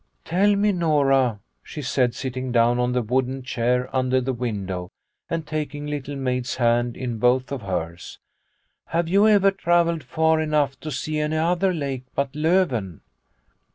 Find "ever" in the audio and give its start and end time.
9.27-9.51